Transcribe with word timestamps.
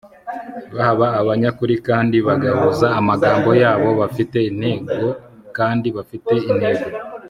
baba 0.77 1.07
abanyakuri 1.21 1.75
kandi 1.87 2.17
bagahuza 2.27 2.87
amagambo 2.99 3.49
yabo 3.63 3.89
bafite 3.99 4.37
intego 4.49 5.09
kandi 5.57 5.87
bafite 5.97 6.33
intego 6.51 6.85